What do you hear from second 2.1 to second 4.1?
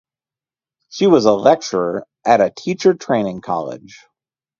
at a teacher training college.